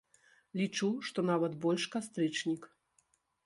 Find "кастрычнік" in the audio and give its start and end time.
1.99-2.61